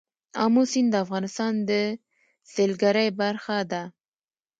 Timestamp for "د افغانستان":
0.91-1.53